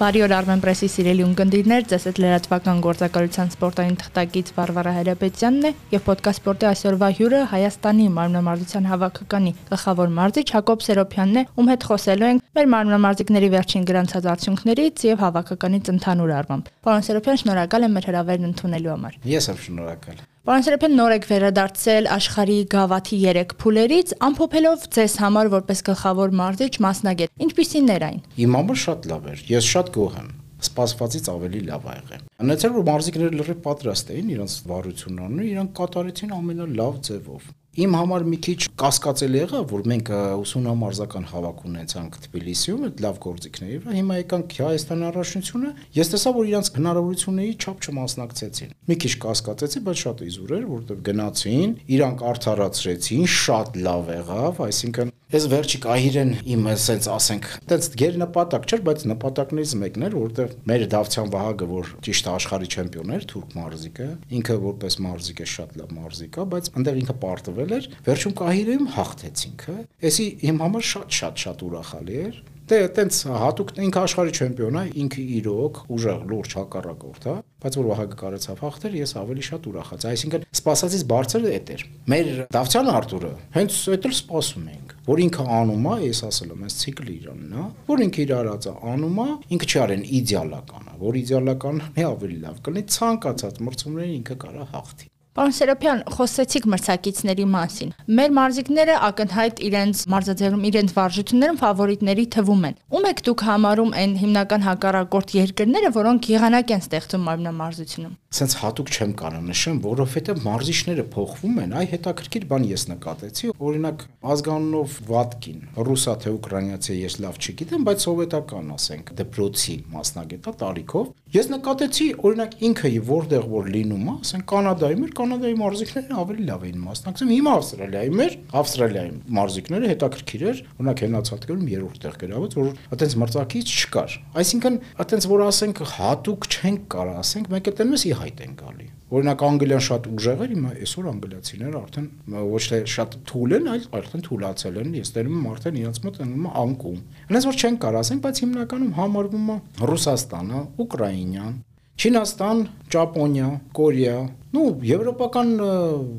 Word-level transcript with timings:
Բարի 0.00 0.22
օր 0.24 0.32
Armen 0.32 0.62
Press-ի 0.64 0.86
սիրելի 0.88 1.24
ունկնդիրներ, 1.26 1.82
ձեզ 1.90 2.04
հետ 2.08 2.18
լրատվական 2.22 2.78
գործակալության 2.86 3.50
սպորտային 3.52 3.98
թղթակից 4.00 4.52
Վարվարա 4.56 4.94
Հայրապետյանն 4.96 5.66
է 5.68 5.72
եւ 5.92 6.08
ոդկաստ 6.08 6.40
սպորտի 6.40 6.68
այսօրվա 6.70 7.10
հյուրը 7.18 7.42
Հայաստանի 7.52 8.06
մարմնամարզության 8.16 8.88
հավաքականի 8.94 9.54
գլխավոր 9.68 10.16
մարզիչ 10.16 10.46
Հակոբ 10.56 10.88
Սերոփյանն 10.88 11.36
է, 11.36 11.44
ում 11.60 11.70
հետ 11.74 11.86
խոսելու 11.90 12.30
ենք 12.30 12.48
մեր 12.56 12.72
մարմնամարզիկների 12.80 13.54
վերջին 13.60 13.88
գրանցած 13.92 14.32
արդյունքներից 14.32 15.06
եւ 15.10 15.24
հավաքականից 15.28 15.94
ընդհանուր 16.00 16.36
առմամբ։ 16.40 16.74
Պարոն 16.80 17.08
Սերոփյան, 17.12 17.40
շնորհակալ 17.44 17.90
եմ 17.90 17.96
մեր 18.00 18.10
հրավերն 18.14 18.52
ընդունելու 18.54 18.94
համար։ 18.96 19.24
Ես 19.36 19.52
եմ 19.52 19.64
շնորհակալ։ 19.68 20.28
Պարոն 20.40 20.62
Սերապյան 20.64 20.94
նոր 20.96 21.12
եք 21.18 21.26
վերադարձել 21.28 22.06
աշխարհի 22.14 22.54
գավաթի 22.72 23.16
3 23.26 23.50
փուլերից, 23.60 24.12
ամփոփելով 24.24 24.86
ձեզ 24.96 25.16
համար 25.20 25.50
որպես 25.52 25.82
գլխավոր 25.90 26.32
մարզիչ 26.40 26.70
մասնագետ։ 26.86 27.44
Ինչպիսին 27.44 27.92
էր 27.92 28.06
այն։ 28.08 28.22
Իմ 28.46 28.56
համար 28.56 28.80
շատ 28.84 29.08
լավ 29.10 29.28
էր։ 29.34 29.42
Ես 29.50 29.68
շատ 29.74 29.92
գոհ 30.00 30.16
եմ 30.24 30.30
սպասվածից 30.64 31.28
ավելի 31.34 31.60
լավ 31.68 31.84
ա 31.84 31.96
եղել։ 32.00 32.24
Անեցել 32.40 32.74
որ 32.80 32.88
մարզիկները 32.88 33.36
լրիվ 33.36 33.60
պատրաստ 33.68 34.14
էին 34.16 34.32
իրենց 34.40 34.56
վարությունն 34.70 35.22
անելու, 35.28 35.50
իրանք 35.50 35.76
կատարեցին 35.80 36.34
ամենալավ 36.40 36.98
ձևով։ 37.10 37.44
Իմ 37.78 37.92
համար 37.94 38.24
մի 38.26 38.36
քիչ 38.42 38.56
կասկածել 38.82 39.36
եղավ, 39.38 39.66
որ 39.70 39.84
մենք 39.92 40.08
ուսումնամարզական 40.42 41.26
հավաք 41.30 41.60
ունեցանք 41.68 42.16
Թբիլիսիում, 42.24 42.80
այդ 42.88 43.02
լավ 43.04 43.20
գործիքների 43.22 43.76
վրա, 43.84 43.94
հիմա 43.94 44.16
եկանք 44.18 44.56
Հայաստանի 44.58 45.06
առաջնությունը, 45.10 45.70
ես 46.00 46.10
տեսա, 46.10 46.32
որ 46.40 46.50
իրանք 46.50 46.80
հնարավորությունների 46.80 47.54
չափ 47.62 47.86
չմասնակցեցին։ 47.86 48.74
Մի 48.90 48.98
քիչ 49.06 49.12
կասկածեցի, 49.22 49.84
բայց 49.86 50.02
շատ 50.02 50.24
իզուր 50.26 50.54
էր, 50.58 50.66
որովհետև 50.74 51.06
գնացին, 51.10 51.78
իրանք 51.94 52.26
արդարացրեցին, 52.34 53.24
շատ 53.38 53.80
լավ 53.86 54.14
եղավ, 54.18 54.62
այսինքն 54.66 55.14
Ես 55.30 55.44
վերջի 55.46 55.78
կահիրեն 55.84 56.30
իմ 56.50 56.64
ասենց 56.72 57.04
ասենք, 57.14 57.44
այդպես 57.60 57.88
գեր 58.00 58.16
նպատակ 58.18 58.64
չէր, 58.66 58.80
բայց 58.88 59.04
նպատակներից 59.10 59.74
մեկն 59.78 60.04
էր, 60.08 60.16
որովհետև 60.18 60.56
մեր 60.70 60.84
Դավթյան 60.90 61.30
Վահագը, 61.34 61.68
որ 61.70 61.92
ճիշտ 62.08 62.30
աշխարհի 62.32 62.70
չեմպիոն 62.74 63.14
էր, 63.14 63.26
թուրք 63.30 63.54
մարզիկը, 63.60 64.08
ինքը 64.40 64.56
որպես 64.66 64.98
մարզիկ 65.06 65.44
է 65.46 65.48
շատ 65.54 65.78
լավ 65.78 65.94
մարզիկ 66.00 66.34
է, 66.34 66.48
բայց 66.50 66.70
այնտեղ 66.80 67.00
ինքը 67.06 67.16
պարտվել 67.22 67.74
էր, 67.78 67.88
վերջում 68.10 68.36
կահիրեում 68.42 68.90
հաղթեցինք, 68.98 69.66
հա։ 69.70 69.78
Էսի 70.10 70.26
իմ 70.50 70.64
համար 70.66 70.88
շատ-շատ 70.90 71.44
շատ 71.46 71.64
ուրախալի 71.70 72.18
էր, 72.26 72.42
դե 72.70 72.76
այտենց 72.84 73.16
հա, 73.26 73.36
հատուկ 73.42 73.70
ինքը 73.82 74.00
աշխարհի 74.00 74.32
չեմպիոն 74.38 74.76
է, 74.78 74.82
ինքը 75.02 75.22
իրոք 75.40 75.78
ուժեղ 75.90 76.20
լուրջ 76.30 76.52
հակառակորդ 76.60 77.26
է, 77.26 77.34
բայց 77.64 77.78
որ 77.80 77.88
Վահագը 77.90 78.18
կարեցավ 78.20 78.62
հաղթել, 78.64 78.94
ես 79.00 79.14
ավելի 79.20 79.46
շատ 79.48 79.66
ուրախացա։ 79.70 80.12
Այսինքն 80.14 80.46
սпасածից 80.60 81.04
բարձրը 81.10 81.52
էդ 81.58 81.72
էր։ 81.74 81.84
Մեր 82.14 82.30
Դավթյան 82.54 82.90
Արտուրը 82.94 83.32
հենց 83.58 83.78
էդ 83.96 84.08
էլ 84.10 84.16
սпасում 84.20 84.70
ենք, 84.70 84.94
որ 85.10 85.22
ինքը 85.26 85.46
անում 85.60 85.90
է, 85.90 85.94
ես 86.06 86.22
ասել 86.30 86.54
եմ, 86.54 86.64
այս 86.70 86.78
ցիկլը 86.80 87.14
իրանն 87.20 87.54
է, 87.60 87.68
որ 87.90 88.04
ինքը 88.06 88.24
իր 88.24 88.34
արածը 88.38 88.74
անում 88.94 89.20
է, 89.20 89.28
ինքը 89.56 89.70
չի 89.70 89.80
արեն 89.84 90.04
իդեալականը, 90.20 90.98
որ 91.04 91.22
իդեալականն 91.24 91.86
է 91.90 92.10
ավելի 92.10 92.42
լավ 92.46 92.60
կլինի 92.70 92.98
ցանկացած 93.00 93.64
մրցումներին 93.66 94.20
ինքը 94.20 94.38
կարա 94.46 94.68
հաղթի։ 94.76 95.09
Պարոն 95.30 95.52
Սերոփյան, 95.54 96.00
խոսեցիք 96.10 96.64
մրցակիցների 96.72 97.44
մասին։ 97.52 97.90
Մեր 98.18 98.32
մարզիկները 98.34 98.96
ակնհայտ 99.08 99.60
իրենց 99.68 100.00
մարզաձևում 100.10 100.64
իրենց 100.70 100.94
վարժություններում 100.96 101.60
ֆավորիտների 101.60 102.24
թվում 102.34 102.66
են։ 102.70 102.74
Ում 102.98 103.06
եք 103.10 103.22
դուք 103.30 103.44
համարում 103.46 103.94
այն 104.00 104.16
հիմնական 104.24 104.66
հակառակորդ 104.66 105.34
երկրները, 105.38 105.92
որոնք 106.00 106.30
եղանակ 106.34 106.74
են 106.74 106.82
ստեղծում 106.82 107.24
մարմնամարզությունում։ 107.30 108.16
Սենց 108.30 108.52
հատուկ 108.60 108.90
չեմ 108.94 109.12
կարող 109.18 109.40
նշեմ, 109.46 109.78
որովհետև 109.82 110.42
մարզիչները 110.44 111.04
փոխվում 111.14 111.56
են։ 111.64 111.72
Այ 111.80 111.88
հետաքրքիր 111.90 112.44
բան 112.52 112.66
ես 112.70 112.84
նկատեցի, 112.92 113.50
օրինակ 113.68 114.04
ազգանունով 114.34 114.94
Վատկին, 115.10 115.64
ռուսա 115.90 116.14
թե 116.22 116.34
ուկրաինացի 116.38 116.98
ես 117.00 117.18
լավ 117.26 117.40
չգիտեմ, 117.42 117.88
բայց 117.90 118.06
սովետական 118.06 118.70
ասենք 118.78 119.10
դպրոցի 119.18 119.76
մասնագետա 119.96 120.54
տարիքով 120.62 121.10
Ես 121.30 121.46
նկատեցի, 121.46 122.04
օրինակ 122.26 122.54
ինքը 122.66 122.88
որտեղ 123.06 123.44
որ 123.50 123.66
լինում 123.70 124.06
է, 124.10 124.14
ասենք 124.18 124.44
Կանադայում 124.50 125.02
էր, 125.04 125.10
Կանադայի 125.20 125.58
մարզիկները 125.60 126.16
ավելի 126.20 126.46
լավ 126.48 126.64
էին 126.66 126.80
մասնակցում։ 126.86 127.30
Հիմա 127.30 127.52
Ավստրալիայում 127.60 128.22
էր, 128.24 128.34
Ավստրալիայի 128.60 129.12
մարզիկները 129.38 129.90
հետաքրքիր 129.92 130.42
էր, 130.50 130.62
օրինակ 130.74 131.02
հենացածներում 131.06 131.70
երրորդ 131.70 132.02
տեղ 132.02 132.18
գրաված, 132.24 132.56
որ 132.58 132.72
այտենց 132.90 133.16
մրցակից 133.22 133.74
չկար։ 133.78 134.16
Այսինքն, 134.42 134.80
այտենց 135.06 135.28
որ 135.30 135.44
ասենք 135.46 135.84
հատուկ 135.94 136.50
չենք 136.50 136.90
կարող 136.90 137.20
ասենք, 137.22 137.50
մեկ 137.54 137.70
է 137.70 137.74
տենես 137.78 138.06
ի 138.10 138.12
հայտ 138.20 138.40
են 138.44 138.52
գալի։ 138.60 138.86
Օրինակ 139.10 139.42
Անգլիան 139.46 139.82
շատ 139.86 140.04
ուժեղ 140.10 140.42
էր, 140.44 140.52
հիմա 140.54 140.72
այսօր 140.80 141.06
անգլիացիները 141.10 141.80
արդեն 141.80 142.06
ոչ 142.50 142.62
թե 142.70 142.78
շատ 142.94 143.16
թույլ 143.30 143.54
են, 143.56 143.70
այլ 143.70 143.86
արդեն 144.00 144.24
թույլացել 144.26 144.78
են, 144.80 144.92
ես 145.00 145.12
տերում 145.16 145.38
եմ 145.40 145.48
արդեն 145.50 145.80
իրենց 145.80 146.00
մոտ 146.04 146.20
անում 146.24 146.46
անկում։ 146.60 147.00
Այնպես 147.30 147.48
որ 147.50 147.58
չեն 147.60 147.80
կարող 147.84 148.00
ասենք, 148.00 148.22
բայց 148.26 148.42
հիմնականում 148.44 148.92
համարվում 149.00 149.50
է 149.50 149.56
Ռուսաստանը, 149.90 150.60
Ուկրաինան, 150.84 151.56
Չինաստան, 152.00 152.60
Ճապոնիա, 152.94 153.48
Կորեա, 153.76 154.20
նու 154.50 154.70
եվրոպական 154.82 155.50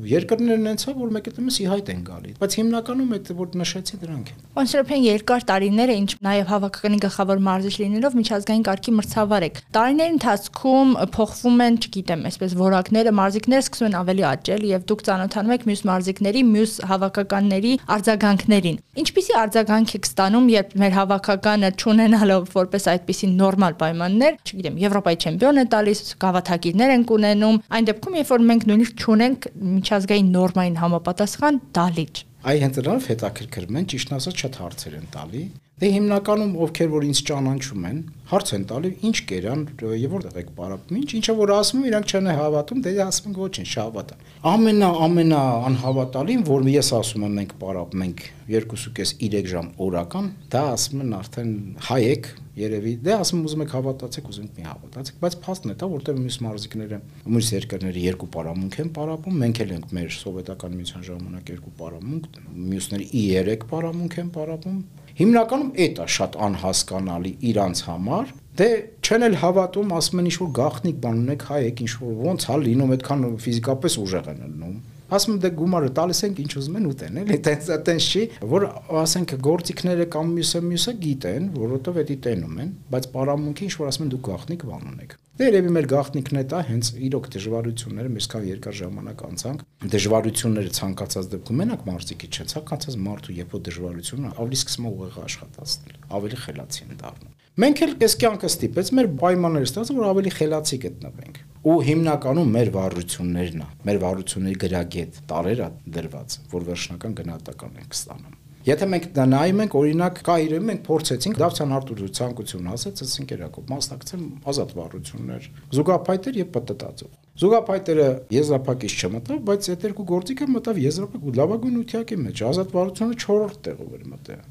երկրներն 0.08 0.68
ենցա 0.70 0.92
որ 0.96 1.10
մեկը 1.12 1.32
տեմս 1.36 1.56
ի 1.60 1.66
հայտ 1.68 1.88
են 1.92 1.98
գալի 2.06 2.30
բայց 2.40 2.54
հիմնականում 2.58 3.10
այդ 3.16 3.26
որ 3.36 3.56
նշեցի 3.60 3.98
դրանք 4.02 4.30
են 4.32 4.38
Պանսրոփեն 4.56 5.02
երկար 5.04 5.44
տարիներ 5.50 5.92
է 5.92 5.96
ինչ 6.00 6.12
նաև 6.24 6.48
հավաքականի 6.52 7.00
գլխավոր 7.02 7.42
մարզիչ 7.48 7.74
լինելով 7.82 8.16
միջազգային 8.20 8.64
կարգի 8.68 8.94
մրցավար 8.96 9.46
եք 9.48 9.60
տարիների 9.76 10.12
ընթացքում 10.16 10.94
փոխվում 11.12 11.62
են 11.66 11.76
չգիտեմ 11.82 12.24
այսպես 12.32 12.56
որակները 12.62 13.12
մարզիկները 13.20 13.62
սկսում 13.62 13.88
են 13.92 13.96
ավելի 14.00 14.26
աճել 14.32 14.66
եւ 14.72 14.86
դուք 14.92 15.04
ճանոթանում 15.12 15.52
եք 15.52 15.66
մյուս 15.68 15.84
մարզիկների 15.92 16.42
մյուս 16.52 16.72
հավաքականների 16.92 17.72
արձագանքներին 17.96 18.80
ինչպիսի 19.02 19.36
արձագանք 19.42 19.94
եք 19.96 20.08
ստանում 20.12 20.50
երբ 20.52 20.74
մեր 20.82 20.96
հավաքականը 21.00 21.72
ճանենալով 21.82 22.50
որպես 22.52 22.88
այդպիսի 22.92 23.30
նորմալ 23.40 23.76
պայմաններ 23.82 24.36
չգիտեմ 24.42 24.80
եվրոպայի 24.82 25.18
չեմպիոն 25.22 25.62
է 25.62 25.66
տալիս 25.72 26.02
գավաթակիրներ 26.22 26.92
են 26.92 27.06
ունենում 27.12 27.60
այն 27.72 27.88
դեպքում 27.88 28.21
երբ 28.22 28.30
որ 28.30 28.42
մենք 28.48 28.64
նույնիսկ 28.70 29.02
չունենք 29.02 29.46
միջազգային 29.82 30.28
նորմային 30.36 30.76
համապատասխան 30.78 31.56
դալիճ։ 31.74 32.20
Այ 32.42 32.56
հենց 32.62 32.78
դրանով 32.78 33.08
հետաքրքրում 33.10 33.78
են, 33.82 33.88
ճիշտ 33.92 34.14
ասած 34.18 34.42
շատ 34.42 34.58
հարցեր 34.62 34.94
են 34.98 35.08
տալի 35.14 35.42
Դե 35.82 35.88
հիմնականում 35.90 36.50
ովքեր 36.62 36.90
որ 36.92 37.04
ինձ 37.08 37.20
ճանաչում 37.26 37.86
են, 37.88 37.96
հարց 38.30 38.50
են 38.54 38.64
տալի, 38.70 38.90
ինչ 39.08 39.16
կերան 39.28 39.62
եւ 39.98 40.12
որտեղ 40.14 40.36
եք 40.38 40.52
պարապում, 40.54 40.98
ինչ 41.00 41.08
ինչը 41.18 41.34
որ 41.40 41.52
ասում 41.56 41.88
իրանք 41.88 42.12
չեն 42.12 42.28
հավատում, 42.38 42.82
դե 42.84 42.92
ասում 43.02 43.26
են 43.32 43.34
ոչինչ, 43.40 43.66
չհավատա։ 43.72 44.18
Ամենա 44.52 44.90
ամենա 45.06 45.40
անհավատալին, 45.72 46.44
որ 46.46 46.70
ես 46.70 46.92
ասում 47.02 47.26
եմ 47.26 47.34
մենք 47.40 47.56
պարապում 47.64 48.06
ենք 48.06 48.22
2.5-3 48.52 49.50
ժամ 49.52 49.68
օրական, 49.82 50.30
դա 50.54 50.62
ասում 50.70 51.02
են 51.02 51.12
արդեն 51.18 51.52
հայեք 51.90 52.30
երևի 52.62 52.94
դե 53.02 53.12
ասում 53.16 53.44
ուզում 53.48 53.62
եք 53.64 53.74
հավատացեք, 53.74 54.26
ուզում 54.28 54.48
եք 54.48 54.56
մի 54.58 54.66
հավատացեք, 54.68 55.20
բայց 55.22 55.36
փաստն 55.46 55.72
է 55.72 55.76
դա, 55.82 55.86
որտեղ 55.92 56.18
մյուս 56.20 56.36
մարզիկները, 56.46 56.98
մյուս 57.32 57.52
երկրները 57.56 58.02
երկու 58.02 58.28
պարամունք 58.36 58.76
են 58.82 58.90
պարապում, 58.98 59.38
մենք 59.42 59.62
էլ 59.62 59.72
ենք 59.72 59.94
մեր 59.96 60.12
սովետական 60.18 60.76
միության 60.82 61.06
ժամանակ 61.08 61.52
երկու 61.52 61.72
պարամունք, 61.80 62.28
մյուսները 62.72 63.08
ի 63.08 63.24
3 63.40 63.66
պարամունք 63.72 64.18
են 64.20 64.32
պարապում, 64.36 64.82
Հիմնականում 65.18 65.72
այդ 65.82 65.98
է 66.02 66.06
շատ 66.16 66.38
անհասկանալի 66.46 67.32
իրանց 67.52 67.82
համար։ 67.88 68.32
Դե 68.62 68.68
չեն 69.02 69.26
էլ 69.28 69.36
հավատում, 69.42 69.92
ասում 69.98 70.22
են 70.22 70.30
ինչ 70.32 70.36
որ 70.42 70.50
գախնիկ 70.60 70.96
բան 71.02 71.20
ունեք 71.22 71.44
հայ 71.48 71.60
եք, 71.72 71.82
ինչ 71.86 71.92
որ 72.02 72.16
ոնց 72.28 72.48
հա 72.52 72.56
լինում 72.62 72.96
այդքան 72.96 73.28
ֆիզիկապես 73.42 73.98
ուժեղ 74.02 74.32
են 74.32 74.42
լինում 74.42 74.74
ասում 75.12 75.38
դե 75.42 75.48
գումարը 75.58 75.88
տալիս 75.96 76.20
ենք 76.26 76.38
ինչ 76.42 76.52
ուզում 76.56 76.76
են 76.78 76.86
ուտեն, 76.88 77.18
էլի, 77.22 77.36
տենց 77.46 77.66
տենց 77.88 78.06
չի, 78.12 78.22
որ 78.52 78.64
ասենք 79.02 79.34
գործիքները 79.46 80.06
կամ 80.14 80.30
մյուսը 80.38 80.62
մյուսը 80.68 80.94
գիտեն, 81.02 81.48
որովհետև 81.58 81.98
էդի 82.02 82.16
տենում 82.26 82.62
են, 82.62 82.70
բայց 82.92 83.08
պարամունքի 83.12 83.68
ինչ 83.68 83.74
որ 83.82 83.90
ասում 83.92 84.06
են 84.06 84.12
դուք 84.14 84.24
գախնիկ 84.30 84.64
բան 84.72 84.86
ունեք։ 84.92 85.16
Դե 85.32 85.46
երևի 85.46 85.70
մեր 85.72 85.86
գախնիկն 85.88 86.38
է 86.38 86.40
դա, 86.44 86.58
հենց 86.68 86.88
իրոք 87.08 87.26
դժվարությունները, 87.32 88.10
մենք 88.12 88.26
կան 88.32 88.42
երկար 88.50 88.74
ժամանակ 88.78 89.22
անցանք, 89.28 89.62
դժվարությունները 89.94 90.72
ցանկացած 90.76 91.30
դեպքում 91.32 91.62
մենակ 91.62 91.86
մարզիկի 91.88 92.28
չէ, 92.28 92.44
ցանկացած 92.52 92.98
մարդու 93.06 93.36
երբ 93.38 93.54
որ 93.56 93.62
դժվարությունը 93.68 94.32
ավելի 94.42 94.60
սկսում 94.60 94.84
է 94.84 94.92
ուղեղը 94.92 95.24
աշխատացնել, 95.32 95.96
ավելի 96.20 96.40
խելացի 96.42 96.84
են 96.84 97.00
դառնում։ 97.00 97.32
Մենք 97.62 97.82
էլ 97.86 97.96
այս 98.02 98.14
կյանքը 98.20 98.52
ստիպեց 98.52 98.92
մեր 98.96 99.08
պայմանները 99.22 99.68
ստացել, 99.72 99.98
որ 100.02 100.06
ավելի 100.12 100.34
խելացի 100.36 100.78
գտնվենք 100.84 101.40
ու 101.62 101.74
հիմնականում 101.86 102.54
մեր 102.58 102.70
վարություններն 102.74 103.62
է, 103.62 103.66
մեր 103.88 103.98
վարությունների 104.02 104.60
գրագետ 104.66 105.20
տարերա 105.32 105.68
դրված, 105.96 106.38
որ 106.52 106.70
վերջնական 106.72 107.18
գնահատական 107.22 107.82
ենք 107.82 108.00
ստանում։ 108.02 108.41
Եթե 108.62 108.86
մենք 108.92 109.06
նայում 109.18 109.60
ենք, 109.64 109.72
օրինակ, 109.74 110.18
Կայրում 110.28 110.68
մենք 110.70 110.82
փորձեցինք 110.86 111.38
Դավթյան 111.40 111.72
Արտուրի 111.78 112.10
ցանկություն 112.18 112.68
ասեց, 112.72 113.02
ասենք 113.02 113.32
երակոմ 113.34 113.66
մասնակցել 113.72 114.22
ազատ 114.52 114.74
վարություններ, 114.78 115.48
զուգապայտեր 115.74 116.38
եւ 116.42 116.48
պտտածող։ 116.54 117.12
Զուգապայտերը 117.42 118.08
եզրափակիչ 118.38 118.92
չմտավ, 119.02 119.42
բայց 119.50 119.68
այդ 119.72 119.86
երկու 119.88 120.08
գործիքը 120.12 120.48
մտավ 120.52 120.82
եզրափակ 120.86 121.22
ու 121.26 121.36
լավագույն 121.42 121.78
ությակի 121.82 122.18
մեջ։ 122.22 122.42
Ազատ 122.52 122.74
վարությունը 122.76 123.18
4-րդ 123.26 123.62
տեղով 123.66 123.94
էր 123.98 124.04
մտել։ 124.12 124.42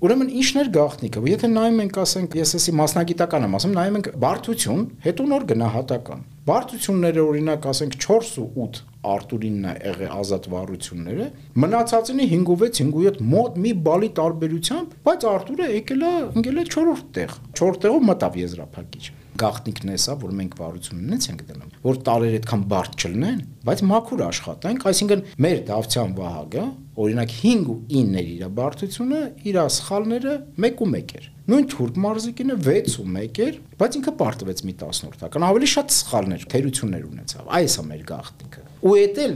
Ուրեմն 0.00 0.28
ի՞նչն 0.40 0.58
էր 0.60 0.68
գաղտնիքը։ 0.72 1.22
Եթե 1.28 1.48
նայում 1.52 1.80
ենք, 1.84 1.96
ասենք, 2.00 2.36
ես 2.40 2.52
էսի 2.56 2.72
մասնագիտական 2.80 3.44
եմ 3.44 3.56
ասում, 3.58 3.74
նայում 3.76 3.98
ենք 4.00 4.06
բարդություն, 4.24 4.86
հետո 5.04 5.26
նոր 5.28 5.44
գնահատական։ 5.50 6.22
Բարդությունները 6.50 7.22
օրինակ 7.30 7.66
ասենք 7.70 7.92
4 8.02 8.30
ու 8.42 8.46
8 8.64 8.78
Արտուրինն 9.10 9.66
է 9.70 9.74
եղել 9.86 10.10
ազատ 10.16 10.48
վարությունները, 10.50 11.26
մնացածինի 11.62 12.26
5 12.32 12.50
ու 12.50 12.56
6, 12.62 12.80
5 12.80 12.98
ու 12.98 13.04
7 13.06 13.22
մոտ 13.34 13.60
մի 13.64 13.72
բալի 13.86 14.10
տարբերությամբ, 14.18 14.98
բայց 15.06 15.26
Արտուրը 15.30 15.68
եկել 15.76 16.04
է 16.10 16.12
ընկել 16.40 16.60
է 16.60 16.66
4-րդ 16.74 17.08
տեղ։ 17.20 17.38
4 17.60 17.80
տեղով 17.86 18.04
մտավ 18.10 18.38
եզրափակիչ 18.40 19.04
գաղտնիքն 19.40 19.92
է 19.94 19.96
սա, 20.04 20.14
որ 20.20 20.32
մենք 20.36 20.56
վարություններից 20.58 21.26
ենք 21.30 21.42
դնում, 21.48 21.70
որ 21.86 21.98
տարերը 22.08 22.40
այդքան 22.40 22.64
բարդ 22.72 22.96
չլինեն, 23.00 23.38
բայց 23.64 23.82
մաքուր 23.90 24.24
աշխատենք, 24.26 24.86
այսինքն 24.90 25.22
մեր 25.46 25.62
դավթյան 25.70 26.12
վահագը, 26.18 26.64
օրինակ 27.00 27.34
5 27.40 27.68
ու 27.70 27.76
9-ներ 27.90 28.30
իր 28.30 28.46
բարդությունը, 28.60 29.20
իր 29.50 29.60
սխալները 29.76 30.34
1 30.70 30.82
ու 30.84 30.90
1 31.00 31.14
էր։ 31.20 31.28
Նույն 31.50 31.68
թուրք 31.74 32.00
մարզիկինը 32.06 32.58
6 32.70 32.98
ու 33.00 33.06
1 33.10 33.44
էր, 33.46 33.60
բայց 33.80 34.00
ինքը 34.00 34.16
պարտվեց 34.20 34.64
մի 34.68 34.74
10-րդական, 34.84 35.46
ավելի 35.50 35.70
շատ 35.74 35.96
սխալներ, 36.00 36.50
թերություններ 36.54 37.06
ունեցավ։ 37.10 37.54
Այս 37.60 37.80
է 37.80 37.86
մեր 37.90 38.04
գաղտնիքը 38.10 38.69
ու 38.80 38.94
էտել 39.00 39.34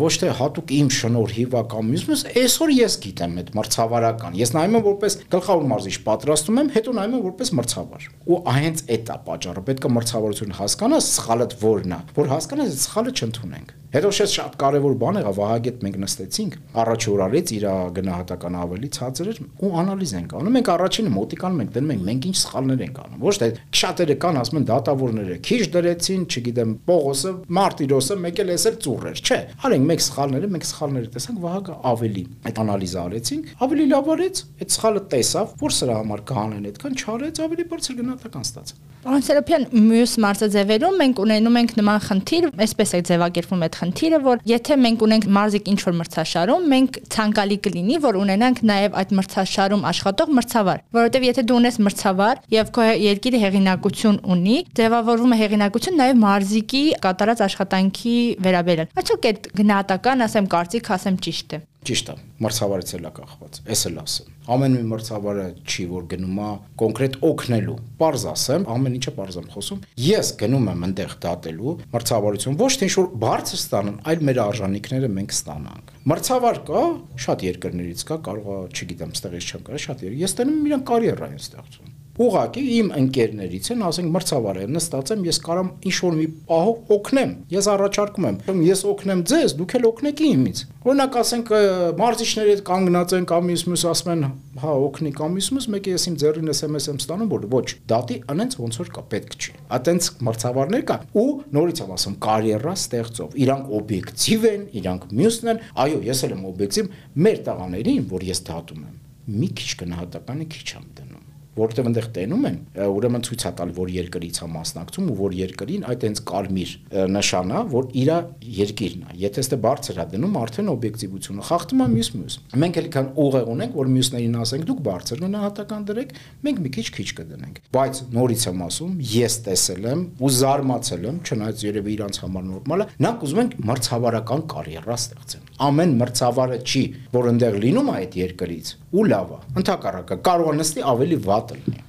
ոչ 0.00 0.12
թե 0.22 0.32
հատուկ 0.40 0.74
իմ 0.74 0.88
շնորհիվ 0.98 1.56
մյուսմս, 1.94 2.24
այսօր 2.40 2.72
ես 2.74 2.96
գիտեմ 3.04 3.36
այդ 3.42 3.52
մրցավարական։ 3.58 4.38
Ես 4.40 4.52
նայում 4.54 4.76
եմ 4.78 4.84
որպես 4.88 5.16
գլխավոր 5.34 5.68
մարզիչ 5.70 5.94
պատրաստում 6.08 6.60
եմ, 6.64 6.72
հետո 6.74 6.96
նայում 6.98 7.14
եմ 7.14 7.24
որպես 7.28 7.52
մրցավար։ 7.60 8.08
Ու 8.24 8.40
այնց 8.54 8.84
էդ 8.94 9.14
է 9.14 9.18
պատճառը, 9.28 9.64
պետք 9.70 9.88
է 9.88 9.94
մրցավարությունը 9.94 10.58
հասկանաս, 10.58 11.08
սխալը 11.14 11.48
որն 11.64 11.94
է, 11.94 12.02
որ 12.18 12.30
հասկանաս 12.34 12.74
այդ 12.74 12.84
սխալը 12.84 13.14
չընդունենք։ 13.14 13.74
Հետո 13.94 14.08
շատ 14.10 14.30
շատ 14.34 14.54
կարևոր 14.58 14.94
բան 14.98 15.16
եղավ, 15.20 15.36
Վահագետ 15.38 15.82
մենք 15.84 15.96
նստեցինք, 16.02 16.54
առաջ 16.82 17.04
օրարից 17.12 17.50
իր 17.54 17.66
գնահատական 17.94 18.56
ավելի 18.58 18.88
ցածր 18.96 19.28
էր 19.30 19.38
ու 19.54 19.70
անալիզ 19.84 20.14
ենք 20.18 20.34
անում։ 20.34 20.56
Մենք 20.58 20.70
առաջինը 20.74 21.12
մոտիկանում 21.14 21.62
ենք, 21.62 21.70
դնում 21.76 21.92
ենք 21.94 22.02
մենք 22.08 22.26
ինչ 22.26 22.34
սխալներ 22.42 22.82
ենք 22.88 22.98
անում։ 23.04 23.22
Ոչ 23.22 23.34
թե 23.38 23.48
շատերը 23.78 24.16
կան, 24.24 24.40
ասում 24.42 24.58
են 24.58 24.66
դատավորները 24.74 25.38
քիչ 25.46 25.62
դրեցին, 25.78 26.26
չգիտեմ, 26.34 26.74
Պողոսը, 26.90 27.32
Մարտիրոսը, 27.54 28.18
մեկ 28.24 28.42
էլ 28.42 28.52
էս 28.54 28.63
էլ 28.70 28.78
ծուռ 28.84 29.06
էր, 29.10 29.20
չէ։ 29.24 29.38
Արենք 29.68 29.86
մեկ 29.90 30.04
սխալները, 30.04 30.50
մեկ 30.54 30.66
սխալները 30.70 31.10
տեսանք, 31.14 31.38
Վահագը 31.44 31.76
ավելի 31.90 32.24
այդ 32.48 32.60
անալիզը 32.64 32.98
արեցինք, 33.04 33.52
ավելի 33.64 33.86
լավ 33.94 34.10
արեց, 34.14 34.42
այդ 34.64 34.74
սխալը 34.74 35.04
տեսավ, 35.14 35.54
որ 35.64 35.76
սրա 35.78 36.00
համար 36.00 36.24
կանեն 36.34 36.68
այդքան 36.72 36.98
չարեց, 37.04 37.42
ավելի 37.44 37.68
բարձր 37.74 37.98
գնահատական 38.00 38.48
ստացավ։ 38.48 38.93
Պարոն 39.04 39.20
Սերոփյան, 39.20 39.64
մյուս 39.84 40.12
մարզաձևերում 40.24 40.94
մենք 40.96 41.18
ունենում 41.20 41.56
ենք 41.60 41.72
նման 41.76 41.98
խնդիր, 42.06 42.44
այսպես 42.64 42.92
է 42.96 43.00
ձևակերպվում 43.08 43.64
այդ 43.66 43.74
խնդիրը, 43.80 44.20
որ 44.24 44.40
եթե 44.48 44.78
մենք 44.80 45.04
ունենք 45.04 45.26
մարզիկ 45.36 45.68
ինչ 45.74 45.76
որ 45.84 45.96
մրցաշարում, 45.98 46.64
մենք 46.72 46.96
ցանկալի 47.12 47.58
կլինի, 47.66 47.98
որ 48.00 48.18
ունենանք 48.22 48.62
նաև 48.70 48.96
այդ 49.02 49.12
մրցաշարում 49.20 49.84
աշխատող 49.92 50.32
մրցավար, 50.40 50.80
որովհետև 50.96 51.28
եթե 51.28 51.44
դու 51.52 51.60
ունես 51.60 51.78
մրցավար 51.84 52.42
եւ 52.54 52.72
քո 52.80 52.88
երկիրը 53.04 53.42
հեղինակություն 53.44 54.18
ունի, 54.24 54.56
ձևավորվում 54.80 55.36
է 55.36 55.40
հեղինակություն 55.44 56.00
նաև 56.00 56.24
մարզիկի 56.24 56.82
կատարած 57.04 57.44
աշխատանքի 57.44 58.16
վերաբերյալ։ 58.48 58.98
Աչոք 59.04 59.30
այդ 59.34 59.52
գնահատական, 59.60 60.28
ասեմ, 60.30 60.50
կարծիք, 60.56 60.92
ասեմ 60.96 61.20
ճիշտ 61.28 61.58
է։ 61.60 61.64
Ճիշտ 61.84 62.06
է, 62.08 62.14
մրցավարից 62.40 62.90
էլ 62.96 63.04
է 63.04 63.10
կախված։ 63.18 63.56
Էս 63.74 63.82
էլ 63.90 63.96
ասեմ։ 64.00 64.28
Ամեն 64.54 64.74
մի 64.74 64.84
մրցավարը 64.88 65.44
չի 65.68 65.84
որ 65.90 66.06
գնում 66.14 66.38
է 66.40 66.46
կոնկրետ 66.80 67.18
օգնելու։ 67.28 67.74
Պարզ 68.00 68.24
ասեմ, 68.32 68.64
ամեն 68.74 68.96
ինչը 68.98 69.12
պարզ 69.18 69.36
եմ 69.40 69.50
խոսում։ 69.52 69.82
Ես 70.04 70.30
գնում 70.40 70.70
եմ 70.72 70.86
այնտեղ 70.88 71.12
դատելու 71.24 71.74
մրցավարություն 71.92 72.58
ոչ 72.64 72.70
թե 72.80 72.88
ինչ-որ 72.88 73.10
բարձր 73.24 73.60
ստանան, 73.60 73.98
այլ 74.14 74.24
մեր 74.28 74.40
արժանինքները 74.44 75.10
մենք 75.18 75.34
ստանանք։ 75.36 75.92
Մրցավար 76.14 76.62
կա, 76.68 76.86
շատ 77.24 77.44
երկրներից 77.50 78.06
կա, 78.08 78.18
կարող 78.30 78.48
է, 78.54 78.62
չգիտեմ, 78.72 79.12
ստեղից 79.20 79.50
չեմ 79.52 79.68
կարա, 79.68 79.84
շատ 79.88 80.08
երկր։ 80.08 80.24
Ես 80.24 80.38
տենում 80.40 80.64
իրան 80.72 80.88
կարիերա 80.88 81.30
են 81.34 81.44
ստեղծում 81.44 81.93
ուղակի 82.14 82.62
իմ 82.78 82.90
ընկերներից 82.94 83.68
են, 83.74 83.80
ասենք 83.88 84.10
մրցավար 84.14 84.58
են, 84.62 84.74
նստած 84.76 85.10
եմ, 85.14 85.22
ես 85.26 85.38
կարամ 85.42 85.70
ինչ 85.90 85.94
որ 86.04 86.18
մի 86.20 86.26
պահով 86.46 86.92
օգնեմ։ 86.94 87.32
Ես 87.54 87.68
առաջարկում 87.74 88.26
եմ, 88.28 88.60
ես 88.68 88.82
օգնեմ 88.92 89.24
ձեզ, 89.32 89.54
դուք 89.58 89.74
էլ 89.74 89.88
օգնեք 89.90 90.22
ինձ։ 90.28 90.62
Օրինակ 90.84 91.18
ասենք 91.24 91.50
մարզիչները 91.98 92.54
կանգնած 92.68 93.14
են 93.18 93.26
կամ 93.34 93.48
մյուս 93.50 93.84
ասում 93.90 94.12
են, 94.14 94.24
հա, 94.62 94.74
օգնի 94.84 95.12
կամ 95.18 95.34
մյուս, 95.34 95.68
մեկը 95.74 95.94
ես 95.94 96.04
իմ 96.10 96.18
ձեռին 96.22 96.52
SMS 96.54 96.88
եմ 96.92 97.00
ստանում, 97.02 97.30
որ 97.34 97.46
ոչ, 97.54 97.68
դատի 97.90 98.18
անենց 98.34 98.56
ոնց 98.60 98.78
որ 98.84 98.92
կա, 98.94 99.04
պետք 99.14 99.36
չի։ 99.40 99.54
Ատենց 99.74 100.10
մրցավարներ 100.28 100.84
կա 100.92 100.98
ու 101.24 101.26
նորից 101.56 101.82
եմ 101.82 101.94
ասում, 101.96 102.18
կարիերա 102.28 102.76
ստեղծով։ 102.84 103.36
Իրանք 103.44 103.74
օբյեկտիվ 103.80 104.48
են, 104.52 104.68
իրանք 104.84 105.10
մյուսն 105.24 105.52
են։ 105.54 105.62
Այո, 105.88 106.00
ես 106.12 106.24
էլ 106.28 106.36
եմ 106.36 106.46
օբյեկտիվ 106.52 106.94
մեր 107.24 107.44
տղաներին, 107.48 108.08
որ 108.12 108.30
ես 108.34 108.44
դատում 108.52 108.84
եմ։ 108.84 108.96
Մի 109.34 109.52
քիչ 109.56 109.70
գնահատականը 109.84 110.50
քիչ 110.52 110.66
եմ 110.74 110.88
դնում 111.00 111.23
որովհետև 111.54 111.88
այնտեղ 111.90 112.08
տենում 112.14 112.46
են, 112.48 112.58
ուրեմն 112.94 113.24
ցույց 113.28 113.44
է 113.44 113.52
տալ, 113.58 113.72
որ 113.78 113.92
երկրից 113.94 114.40
է 114.44 114.48
մասնակցում 114.54 115.10
ու 115.14 115.16
որ 115.20 115.36
երկրին 115.38 115.84
այդ 115.94 116.06
հենց 116.08 116.22
կարմիր 116.30 116.72
նշանա, 117.14 117.60
որ 117.74 117.88
իր 117.94 118.10
երկիրն 118.54 119.04
է։ 119.04 119.16
Եթե 119.24 119.44
ստե 119.44 119.58
բարձր 119.64 120.00
է 120.02 120.06
դնում, 120.14 120.34
արդեն 120.44 120.70
օբյեկտիվությունը 120.74 121.44
խախտում 121.48 121.84
է 121.84 121.86
մյուս 121.94 122.10
մյուս։ 122.14 122.36
Մենք 122.64 122.78
էլ 122.80 122.88
կան 122.94 123.08
ուղեղ 123.24 123.48
ունենք, 123.54 123.76
որ 123.78 123.90
մյուսներին 123.94 124.36
ասենք 124.44 124.66
դուք 124.68 124.82
բարձր 124.84 125.22
գնահատական 125.24 125.86
դրեք, 125.88 126.14
մենք 126.44 126.60
մի 126.64 126.72
քիչ 126.74 126.86
քիչ 126.94 127.08
կդնենք։ 127.18 127.60
Բայց 127.74 128.00
նորից 128.14 128.44
եմ 128.50 128.62
ասում, 128.64 128.92
ես 129.14 129.38
տեսել 129.44 129.88
եմ 129.94 130.04
ու 130.24 130.32
զարմացել 130.34 131.06
եմ, 131.08 131.18
չնայած 131.24 131.64
երևի 131.64 131.94
իրանց 131.94 132.20
համար 132.24 132.44
նորմալ 132.50 132.84
է, 132.84 132.88
նրանք 133.04 133.24
ուզում 133.24 133.42
են 133.44 133.50
մրցավարական 133.70 134.44
կարիերա 134.54 134.96
ստեղծեն։ 135.04 135.50
Ամեն 135.64 135.92
մրցավարը 136.00 136.58
չի, 136.64 136.84
որ 137.14 137.28
այնտեղ 137.30 137.58
լինում 137.64 137.90
է 137.90 137.94
այդ 137.94 138.16
երկրից, 138.24 138.70
ու 138.94 139.04
լավ 139.10 139.30
է։ 139.34 139.38
Ընթակառակը 139.60 140.16
կարող 140.24 140.50
է 140.50 140.56
նստի 140.58 140.82
ավելի 140.94 141.18
վատ 141.24 141.43
լինի 141.52 141.84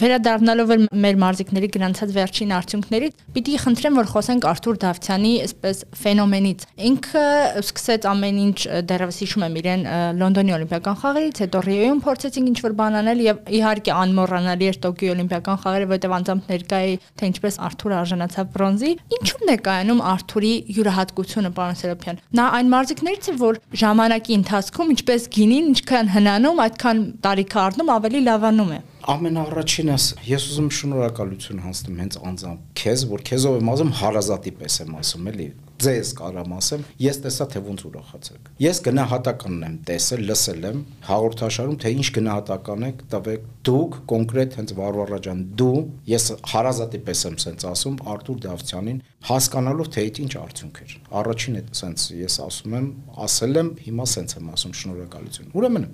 Վերադառնալով 0.00 0.70
մեր 0.96 1.16
մարզիկների 1.20 1.68
գրանցած 1.74 2.12
վերջին 2.14 2.52
արդյունքներից, 2.56 3.16
պիտի 3.34 3.56
խնդրեմ, 3.60 3.96
որ 4.00 4.06
խոսենք 4.08 4.44
Արթուր 4.48 4.78
Դավթյանի 4.80 5.32
այսպես 5.44 5.82
ֆենոմենից։ 6.00 6.64
Ինքը 6.88 7.24
սկսեց 7.60 8.06
ամեն 8.08 8.38
ինչ 8.40 8.56
դեռևս 8.88 9.18
հիշում 9.20 9.44
եմ 9.44 9.58
իրեն 9.60 9.84
Լոնդոնի 10.20 10.54
Օլիմպիական 10.56 10.96
խաղերից, 11.04 11.42
հետո 11.44 11.62
Ռիոյում 11.68 12.00
փորձեցինք 12.06 12.50
ինչ-որ 12.50 12.76
բան 12.80 12.96
անել 13.00 13.20
եւ 13.26 13.42
իհարկե 13.60 13.92
անմոռանալի 14.00 14.70
էր 14.70 14.80
Տոկիո 14.80 15.12
Օլիմպիական 15.20 15.60
խաղերը, 15.60 15.90
որտեղ 15.90 16.14
անձամբ 16.16 16.48
ներկայի 16.54 16.94
թե 17.20 17.30
ինչպես 17.30 17.60
Արթուրը 17.68 17.96
արժանացավ 18.00 18.50
բրոնզի։ 18.56 18.92
Ինչու՞մն 19.20 19.50
է 19.50 19.56
կայանում 19.68 20.00
Արթուրի 20.10 20.54
յուրահատկությունը, 20.80 21.52
պարոն 21.60 21.80
Սերոփյան։ 21.80 22.22
Նա 22.40 22.46
այն 22.60 22.72
մարզիկներից 22.76 23.28
է, 23.30 23.36
որ 23.40 23.60
ժամանակի 23.84 24.38
ընթացքում 24.40 24.94
ինչպես 24.96 25.28
գինին, 25.36 25.68
ինչքան 25.74 26.14
հնանում, 26.16 26.64
այդքան 26.70 27.04
տարիքը 27.26 27.60
առնում 27.66 27.94
ավելի 28.00 28.24
լավանում 28.30 28.72
է 28.78 28.80
ամենաառաջինս 29.14 30.06
ես 30.28 30.46
ուզում 30.50 30.68
շնորհակալություն 30.76 31.64
հանձնեմ 31.64 32.00
հենց 32.04 32.20
անձամբ 32.30 32.70
քեզ, 32.80 33.04
որ 33.10 33.26
քեզով 33.30 33.58
եմ 33.60 33.70
ասում 33.74 33.92
հարազատի 34.00 34.52
պես 34.60 34.78
եմ 34.84 34.96
ասում, 35.00 35.28
էլի 35.30 35.48
ձեզ 35.80 36.10
կարամ 36.18 36.50
ասեմ, 36.58 36.82
ես 37.00 37.18
տեսա 37.24 37.44
թե 37.52 37.60
ոնց 37.64 37.82
ուրախացեք։ 37.88 38.48
Ես 38.60 38.80
գնահատականն 38.84 39.62
եմ 39.64 39.76
տեսել, 39.88 40.24
լսել 40.28 40.66
եմ 40.70 40.82
հաղորդաշարում, 41.06 41.78
թե 41.80 41.92
ինչ 41.96 42.08
գնահատական 42.16 42.84
եք 42.90 43.04
տվեք 43.14 43.46
դուք 43.70 43.96
կոնկրետ 44.12 44.58
հենց 44.60 44.74
Վարվարա 44.80 45.20
ջան, 45.24 45.40
դու 45.60 45.78
ես 46.10 46.26
հարազատի 46.52 47.00
պես 47.08 47.24
եմ 47.30 47.38
սենց 47.44 47.64
ասում 47.70 47.96
Արտուր 48.12 48.42
Դավթյանին, 48.44 49.00
հասկանալով 49.30 49.90
թե 49.96 50.04
այդ 50.04 50.20
ինչ 50.20 50.32
արդյունք 50.40 50.82
էր։ 50.84 50.92
Առաջին 51.20 51.56
է 51.60 51.64
սենց 51.80 52.04
ես 52.20 52.36
ասում 52.44 52.76
եմ, 52.80 52.90
ասել 53.24 53.62
եմ, 53.64 53.72
հիմա 53.88 54.10
սենց 54.16 54.36
եմ 54.40 54.52
ասում 54.56 54.76
շնորհակալություն։ 54.80 55.56
Ուրեմն 55.60 55.88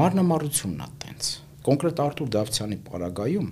մարնամարությունն 0.00 0.84
է 0.86 0.90
տենց 1.06 1.32
կոնկրետ 1.66 2.00
Արտուր 2.04 2.30
Դավթյանի 2.36 2.78
պարագայում 2.86 3.48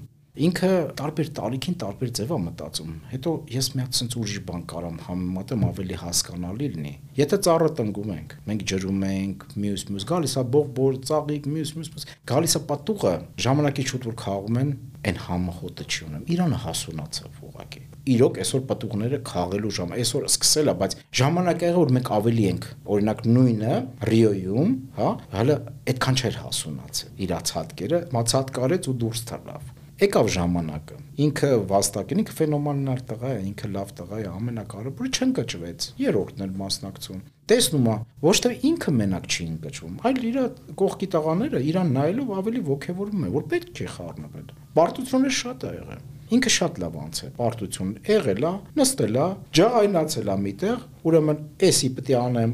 ինքը 0.46 0.70
տարբեր 0.98 1.28
տարիքին 1.38 1.76
տարբեր 1.82 2.10
ձև 2.18 2.32
է 2.34 2.38
մտածում։ 2.44 2.92
Հետո 3.12 3.32
ես 3.54 3.68
մի 3.74 3.82
հատ 3.84 3.98
sense 3.98 4.18
ուրիշ 4.20 4.38
բան 4.48 4.62
կարամ 4.70 4.96
համեմատեմ 5.08 5.64
ավելի 5.68 5.98
հասկանալի 6.02 6.68
լինի։ 6.74 6.94
Եթե 7.18 7.38
ծառը 7.48 7.70
տնգում 7.78 8.12
ենք, 8.14 8.34
մենք 8.48 8.64
ջրում 8.72 9.04
ենք, 9.08 9.44
մյուս 9.58 9.84
մյուս 9.90 10.08
գալիս 10.12 10.36
է 10.38 10.44
բող-բոր 10.54 10.98
ծաղիկ, 11.08 11.48
մյուս 11.58 11.74
մյուս 11.78 12.08
գալիս 12.30 12.54
է 12.58 12.62
պատուղը, 12.70 13.14
ժամանակի 13.48 13.86
շուտ 13.90 14.08
որ 14.08 14.18
խաղում 14.22 14.58
են, 14.62 14.72
այն 15.08 15.22
համախոտը 15.28 15.84
չի 15.88 16.00
ունեմ։ 16.08 16.26
Իրանը 16.38 16.58
հասունացավ 16.68 17.42
ուղակի 17.48 17.82
իրոք 18.08 18.38
այսօր 18.40 18.62
պատուղները 18.68 19.18
խաղելու 19.28 19.72
ժամ, 19.78 19.90
այսօր 19.98 20.26
սկսել 20.28 20.70
է, 20.72 20.74
բայց 20.80 20.94
ժամանակը 21.18 21.68
եղել 21.68 21.82
որ 21.82 21.92
մենք 21.98 22.10
ավելի 22.18 22.46
ենք, 22.48 22.68
օրինակ 22.96 23.24
նույնը 23.28 23.74
Ռիոյում, 24.08 24.76
հա, 24.98 25.10
հələ 25.34 25.58
այդքան 25.92 26.22
չէր 26.22 26.38
հասունացել 26.44 27.26
իր 27.28 27.34
ցածկերը, 27.52 28.00
մացած 28.16 28.54
կարեց 28.58 28.88
ու 28.88 28.96
դուրս 29.04 29.26
թռավ 29.28 29.74
եկավ 29.98 30.28
ժամանակը 30.30 30.96
ինքը 31.24 31.48
վաստակին 31.70 32.20
ինքը 32.22 32.34
ֆենոմենալ 32.38 33.00
տղա 33.08 33.30
է 33.34 33.38
ինքը 33.48 33.70
լավ 33.74 33.88
տղա 33.98 34.18
է 34.22 34.26
ամենակարևորը 34.30 35.10
չընկճվեց 35.18 35.86
երրորդն 36.02 36.44
էլ 36.46 36.52
մասնակցում 36.60 37.24
տեսնում 37.50 37.88
է 37.90 37.96
ոչ 38.28 38.34
թե 38.44 38.52
ինքը 38.68 38.94
մենակ 38.98 39.26
չի 39.26 39.46
ընկճվում 39.48 39.96
այլ 40.10 40.22
իր 40.28 40.38
կողքի 40.82 41.08
տղաները 41.16 41.62
իրան 41.72 41.92
նայելով 41.98 42.32
ավելի 42.38 42.62
ողջևորում 42.68 43.26
է 43.26 43.32
որ 43.34 43.48
պետք 43.58 43.74
չի 43.74 43.88
խառնվել 43.98 44.48
բարդությունը 44.78 45.34
շատ 45.42 45.66
է 45.66 45.74
եղել 45.78 46.06
ինքը 46.38 46.50
շատ 46.58 46.82
լավ 46.84 46.96
անցել 47.02 47.34
պարտություն 47.42 47.92
եղել 48.06 48.46
է 48.46 48.54
նստել 48.78 49.18
է 49.18 49.28
ջայնացել 49.58 50.28
է 50.28 50.40
միտեղ 50.46 50.82
ուրեմն 51.08 51.44
էսի 51.68 51.90
պետք 51.98 52.12
է 52.14 52.18
անեմ 52.22 52.52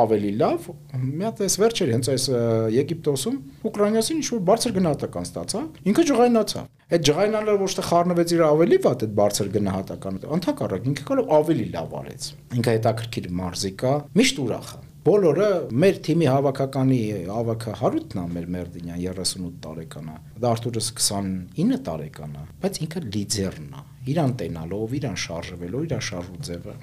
ավելի 0.00 0.32
լավ, 0.40 0.66
մի 1.02 1.26
հատ 1.26 1.42
էս 1.46 1.56
վերջեր 1.62 1.92
հենց 1.94 2.10
այս 2.12 2.24
Եգիպտոսում 2.76 3.36
ուկրաինացին 3.70 4.20
ինչ 4.22 4.26
որ 4.32 4.42
բարձր 4.50 4.74
գնահատական 4.76 5.28
ստացավ, 5.28 5.68
ինքը 5.92 6.04
ջղայնացավ։ 6.10 6.66
Այդ 6.86 7.06
ջղայնալը 7.06 7.54
ոչ 7.62 7.70
թե 7.76 7.84
խառնվեց 7.86 8.34
իր 8.36 8.42
ավելի 8.46 8.76
վատ 8.86 9.06
այդ 9.06 9.14
բարձր 9.20 9.48
գնահատականը, 9.56 10.20
ընդհակառակ 10.36 10.90
ինքը 10.90 11.06
կարող 11.10 11.32
ավելի 11.36 11.66
լավ 11.76 11.96
արեց։ 12.00 12.28
Ինքը 12.56 12.76
հետաքրքիր 12.76 13.32
մարզիկա, 13.42 13.94
միշտ 14.20 14.44
ուրախ 14.46 14.68
է 14.76 14.84
բոլորը 15.06 15.48
մեր 15.70 15.98
թիմի 16.02 16.26
հավաքականի 16.26 16.96
ավակը 17.30 17.74
Հարութն 17.78 18.18
է 18.18 18.24
մեր 18.32 18.46
Մերդինյան 18.54 19.02
38 19.04 19.60
տարեկան 19.66 20.08
է։ 20.10 20.16
Դա 20.42 20.50
Արտուրս 20.56 20.88
29 20.98 21.78
տարեկան 21.86 22.34
է, 22.40 22.42
բայց 22.64 22.80
ինքը 22.86 23.02
լիդերն 23.06 23.68
է։ 23.70 23.84
Իրան 24.10 24.34
տենալով, 24.42 24.96
իրան 24.98 25.20
շարժվելով, 25.26 25.86
իրան 25.86 26.02
շարժու 26.10 26.40
ձևը։ 26.48 26.74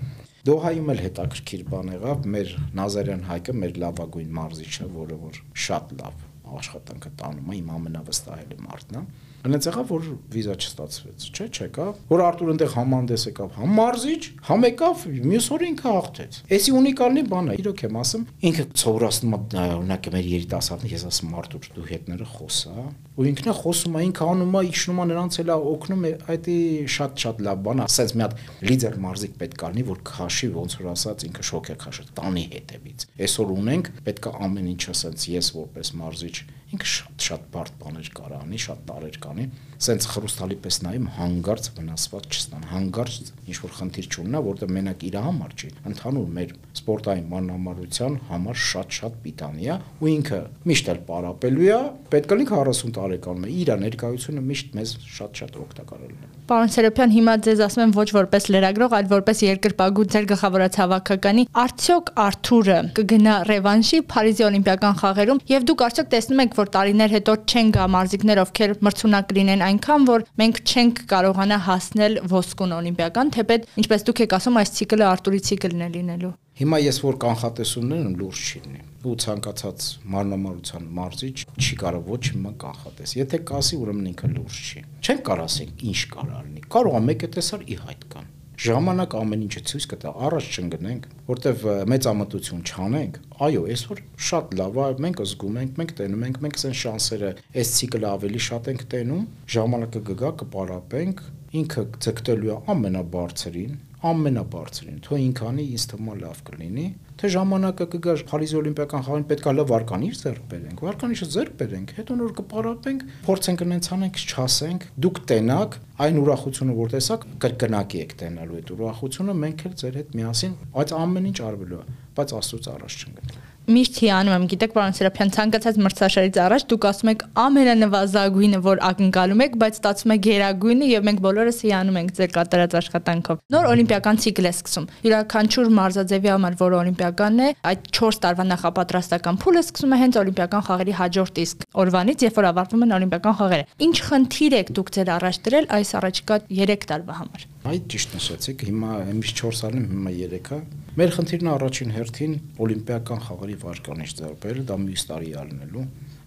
Դոհայում 0.44 0.90
էլ 0.92 1.00
հետաքրքիր 1.00 1.62
բան 1.72 1.90
եղավ, 1.94 2.26
մեր 2.34 2.50
Նազարյան 2.76 3.22
Հայկը 3.30 3.54
մեր 3.60 3.78
լավագույն 3.80 4.34
մարզիչը, 4.38 4.88
որը 4.92 5.20
որ 5.22 5.38
շատ 5.66 5.94
լավ 6.02 6.26
աշխատանքը 6.60 7.12
տանում 7.22 7.54
է, 7.54 7.56
իմ 7.62 7.70
ամենավստահելի 7.78 8.58
մարդն 8.66 8.98
է։ 9.00 9.04
Այնց 9.44 9.66
եղավ 9.68 9.90
որ 9.92 10.06
վիզա 10.32 10.54
չստացվեց, 10.56 11.24
չէ, 11.36 11.46
չեկա, 11.52 11.86
որ 12.08 12.22
Արտուր 12.24 12.52
այնտեղ 12.54 12.70
համանդես 12.78 13.26
եկավ, 13.28 13.50
համ 13.60 13.74
մարզիչ, 13.76 14.22
համ 14.48 14.66
եկավ, 14.70 15.02
մյուս 15.28 15.48
օրը 15.52 15.68
ինքը 15.68 15.94
հաղթեց։ 15.94 16.38
Էսի 16.56 16.76
ունիկալնի 16.80 17.24
բան 17.28 17.52
է, 17.52 17.58
իրոք 17.60 17.84
եմ 17.84 17.98
ասում, 18.00 18.24
ինքը 18.48 18.66
սովորացնում 18.80 19.36
է 19.36 19.66
օրինակ 19.74 20.10
մեր 20.14 20.30
երիտասարդներ, 20.32 20.94
ես 20.96 21.04
ասում 21.12 21.36
Արտուր 21.44 21.68
դու 21.76 21.88
հետները 21.92 22.30
խոսա, 22.34 22.86
ու 23.14 23.28
ինքն 23.30 23.52
է 23.52 23.56
խոսում, 23.60 23.98
ինքը 24.04 24.28
անում 24.32 24.56
է, 24.56 24.64
իջնում 24.72 25.04
է 25.04 25.08
նրանց 25.12 25.38
էլ 25.44 25.52
օգնում 25.54 26.08
է, 26.08 26.14
այդի 26.34 26.58
շատ-շատ 26.94 27.44
լավ 27.44 27.62
բան 27.68 27.84
է, 27.84 27.88
ասած 27.92 28.14
մի 28.14 28.24
հատ 28.24 28.36
լիդեր 28.64 28.98
մարզիկ 29.04 29.36
պետք 29.44 29.66
ալնի, 29.68 29.86
որ 29.92 30.02
քաշի 30.08 30.50
ոնց 30.56 30.78
որ 30.80 30.90
ասած 30.94 31.28
ինքը 31.30 31.46
շոկ 31.52 31.70
է 31.74 31.78
քաշել 31.84 32.10
տանի 32.18 32.46
հետևից։ 32.54 33.08
Այսօր 33.28 33.54
ունենք, 33.54 33.92
պետք 34.08 34.30
է 34.34 34.36
ամեն 34.48 34.72
ինչ 34.74 34.84
ասած 34.94 35.28
ես 35.34 35.54
որպես 35.62 35.94
մարզիչ 36.02 36.36
ինքը 36.74 36.90
շատ-շատ 36.94 37.44
բարդ 37.54 37.76
բաներ 37.84 38.10
կարող 38.18 38.44
անի, 38.44 38.60
շատ 38.64 38.80
տարեր 38.90 39.18
կանի, 39.24 39.46
սենց 39.84 40.06
խրուստալի 40.14 40.58
պես 40.64 40.78
նայում 40.84 41.08
հանգարց 41.18 41.66
վնասված 41.78 42.28
չստան, 42.34 42.66
հանգարց 42.72 43.32
ինչ 43.52 43.58
որ 43.64 43.74
խնդիր 43.78 44.08
չունենա, 44.14 44.42
որտեղ 44.48 44.74
մենակ 44.78 45.04
իր 45.10 45.18
համար 45.24 45.56
չի, 45.60 45.70
ընդհանուր 45.92 46.30
մեր 46.38 46.54
սպորտային 46.80 47.28
մանրամարության 47.34 48.16
համար 48.30 48.62
շատ-շատ 48.64 49.18
պիտանի 49.24 49.68
է 49.74 49.78
ու 50.04 50.12
ինքը 50.14 50.40
միշտ 50.72 50.92
էլ 50.94 51.02
պարապելու 51.10 51.68
է, 51.74 51.80
պետք 52.14 52.34
է 52.34 52.38
լինի 52.40 52.50
40 52.54 52.94
տարեկանում 52.98 53.44
է, 53.44 53.52
իր 53.64 53.74
ներկայությունը 53.84 54.46
միշտ 54.54 54.78
մեզ 54.80 54.96
շատ-շատ 55.14 55.60
օգտակար 55.64 56.04
լինի։ 56.04 56.32
Պարոն 56.44 56.72
Սերոփյան, 56.74 57.12
հիմա 57.14 57.34
ձեզ 57.44 57.60
ասում 57.64 57.82
եմ 57.84 57.92
ոչ 57.96 58.08
որպես 58.14 58.48
լրագրող, 58.52 58.96
այլ 58.98 59.06
որպես 59.14 59.42
երկրպագու 59.48 60.06
ձեր 60.14 60.26
գլխավորած 60.34 60.80
հավաքականի, 60.82 61.46
արդյոք 61.64 62.12
Արթուրը 62.24 62.80
կգնա 63.00 63.36
ռևանշի 63.48 64.00
Փարիզի 64.12 64.46
Օլիմպիական 64.50 64.98
խաղերում 65.00 65.42
եւ 65.54 65.68
դուք 65.72 65.84
արդյոք 65.88 66.10
տեսնում 66.14 66.44
եք, 66.44 66.58
որ 66.60 66.63
տարիներ 66.74 67.14
հետո 67.14 67.34
չեն 67.50 67.72
գա 67.76 67.88
մարզիկներ, 67.94 68.42
ովքեր 68.44 68.74
մրցունակ 68.88 69.34
լինեն 69.38 69.64
այնքան, 69.68 70.08
որ 70.10 70.26
մենք 70.44 70.62
չենք 70.64 71.02
կարողանա 71.14 71.58
հասնել 71.68 72.18
ոսկուն 72.34 72.76
Օլիմպիական, 72.78 73.34
թեպետ 73.38 73.68
ինչպես 73.84 74.08
դուք 74.08 74.24
եք 74.24 74.36
ասում, 74.40 74.60
այս 74.64 74.74
ցիկլը 74.78 75.08
Արթուրի 75.14 75.42
ցիկլն 75.50 75.84
է 75.84 75.90
լինելու։ 75.94 76.34
Հիմա 76.54 76.78
ես 76.84 76.98
որ 77.02 77.16
կանխատեսումներ 77.24 78.02
եմ 78.04 78.18
լուրջ 78.20 78.42
չի 78.44 78.60
լինի 78.64 78.84
ու 79.04 79.16
ցանկացած 79.24 79.88
մարմնամարության 80.14 80.86
մարզիչ 81.00 81.34
չի 81.60 81.80
կարող 81.82 82.06
ոչ 82.14 82.22
հիմա 82.30 82.54
կանխատես։ 82.62 83.16
Եթե 83.20 83.40
կասի, 83.50 83.80
ուրեմն 83.84 84.12
ինքը 84.14 84.30
լուրջ 84.38 84.62
չի։ 84.70 84.86
Չեն 85.02 85.26
կարող 85.34 85.50
ասենք 85.50 85.84
ինչ 85.90 86.00
կարող 86.14 86.46
լինի։ 86.46 86.64
Կարող 86.78 87.00
է 87.02 87.04
մեկը 87.10 87.32
տեսար 87.34 87.68
ի 87.68 87.80
հայտ 87.84 88.08
կան 88.14 88.33
ժամանակ 88.54 89.14
ամեն 89.18 89.44
ինչը 89.48 89.62
ցույց 89.70 89.86
կտա, 89.94 90.12
առաջ 90.28 90.50
չընկնենք, 90.54 91.08
որտեվ 91.30 91.64
մեծ 91.90 92.08
ամտություն 92.12 92.62
չանենք։ 92.70 93.18
Այո, 93.48 93.64
այսօր 93.74 94.02
շատ 94.30 94.54
լավ 94.60 94.78
է, 94.84 94.88
մենք 95.06 95.24
զգում 95.24 95.58
ենք, 95.64 95.74
մենք 95.82 95.94
տենում 96.00 96.26
ենք, 96.28 96.38
մենք 96.44 96.60
ասեն 96.60 96.78
շանսերը 96.84 97.32
այս 97.64 97.74
ցիկլը 97.80 98.10
ավելի 98.14 98.44
շատ 98.48 98.70
ենք 98.74 98.86
տենում, 98.94 99.24
ժամանակը 99.58 100.04
կգա, 100.14 100.32
կպարապենք, 100.44 101.24
ինքը 101.64 101.84
ձգտելու 102.04 102.54
է 102.54 102.60
ամենաբարձրին, 102.74 103.74
ամենաբարձրին։ 104.04 104.98
Թող 105.04 105.20
ինքը 105.24 105.46
անի, 105.50 105.66
ինձ 105.74 105.86
թվում 105.94 106.10
է 106.14 106.16
լավ 106.24 106.40
կլինի։ 106.50 106.86
Թե 107.14 107.30
ժամանակը 107.34 107.86
կգա 107.94 108.16
Փարիզի 108.30 108.58
Օլիմպիական 108.60 109.06
խաղին 109.08 109.26
պետքա 109.30 109.54
լավ 109.54 109.74
արկանիշ 109.78 110.20
ձեռք 110.24 110.44
բերենք։ 110.54 110.84
Արկանիշը 110.92 111.28
ձեռք 111.34 111.56
բերենք, 111.62 111.94
հետո 112.00 112.18
նոր 112.20 112.34
կպարապենք, 112.40 113.06
փորձենք 113.28 113.64
նենց 113.74 113.90
անենք, 113.94 114.20
չասենք, 114.34 114.88
դուք 115.08 115.22
տենակ, 115.34 115.80
այն 116.04 116.20
ուրախությունը, 116.24 116.78
որ 116.84 116.94
տեսակ, 116.98 117.26
կրկնակի 117.44 118.04
եք 118.04 118.18
տենալու 118.24 118.60
այդ 118.60 118.74
ուրախությունը, 118.74 119.38
մենք 119.44 119.66
էլ 119.70 119.80
ձեր 119.84 119.98
հետ 120.02 120.14
միասին, 120.20 120.60
այդ 120.84 120.96
ամեն 121.04 121.32
ինչ 121.32 121.40
արվելու 121.54 121.80
է, 121.80 121.98
բայց 122.18 122.38
աստծո 122.42 122.74
առաջ 122.74 123.02
չընկնենք 123.04 123.53
միշտ 123.64 124.00
հիանում 124.04 124.34
եմ, 124.36 124.46
գիտեք, 124.52 124.72
պարոն 124.76 124.96
Սերապյան, 124.98 125.30
ցանկացած 125.36 125.78
մրցաշարից 125.84 126.40
առաջ 126.44 126.64
դուք 126.74 126.88
ասում 126.90 127.12
եք 127.14 127.22
ամենանվազագույնը, 127.44 128.60
որ 128.66 128.82
ակնկալում 128.90 129.44
եք, 129.46 129.56
բայց 129.64 129.78
ստացվում 129.80 130.14
է 130.14 130.18
գերագույնը 130.28 130.90
եւ 130.92 131.08
մենք 131.08 131.22
բոլորս 131.24 131.62
հիանում 131.64 132.00
ենք 132.04 132.12
ձեր 132.20 132.34
կատարած 132.36 132.76
աշխատանքով։ 132.82 133.40
Նոր 133.56 133.70
օլիմպիական 133.72 134.20
ցիկլ 134.24 134.50
է 134.50 134.54
սկսում։ 134.54 134.90
Յուրաքանչյուր 135.08 135.72
մարզաձևի 135.80 136.34
համար, 136.34 136.58
որ 136.60 136.78
օլիմպիականն 136.84 137.40
է, 137.40 137.50
այդ 137.72 137.88
4 138.04 138.20
տարվա 138.28 138.48
նախապատրաստական 138.52 139.40
փուլը 139.44 139.64
սկսում 139.64 139.96
է 139.96 140.02
հենց 140.04 140.20
օլիմպիական 140.24 140.68
խաղերի 140.68 140.98
հաջորդ 141.00 141.42
իսկ 141.48 141.66
օրվանից, 141.88 142.28
երբ 142.28 142.38
որ 142.44 142.50
ավարտվում 142.52 142.84
են 142.84 142.96
օլիմպիական 143.00 143.40
խաղերը։ 143.40 143.68
Ինչ 143.88 143.98
խնդիր 144.12 144.60
եք 144.60 144.76
դուք 144.76 144.94
ձեր 145.00 145.16
առաջ 145.18 145.42
դրել 145.48 145.72
այս 145.80 145.98
առաջիկա 146.04 146.40
3 146.52 146.88
տարվա 146.94 147.20
համար։ 147.24 147.53
Այդ 147.64 147.84
ճիշտ 147.94 148.16
նշեցիք, 148.18 148.64
հիմա 148.68 148.96
եմից 149.08 149.30
4 149.40 149.60
տարին 149.64 149.84
հիմա 149.88 150.12
3-ա։ 150.14 150.58
Մեր 151.00 151.12
խնդիրն 151.16 151.50
առաջին 151.54 151.94
հերթին 151.96 152.34
օլիմպիական 152.66 153.22
խաղերի 153.24 153.56
վարկանիշ 153.62 154.16
ձեռբերել, 154.18 154.66
դա 154.68 154.76
մյուս 154.82 155.06
տարի 155.08 155.32
ալնելու։ 155.40 155.86